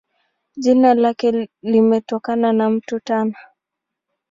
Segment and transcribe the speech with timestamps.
[0.55, 3.37] Jina lake limetokana na Mto Tana.